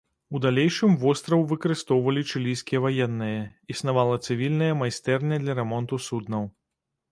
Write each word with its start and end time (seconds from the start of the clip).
У 0.37 0.39
далейшым 0.43 0.95
востраў 1.03 1.43
выкарыстоўвалі 1.51 2.23
чылійскія 2.31 2.79
ваенныя, 2.87 3.45
існавала 3.75 4.15
цывільная 4.31 4.73
майстэрня 4.83 5.41
для 5.47 5.59
рамонту 5.63 6.03
суднаў. 6.11 6.53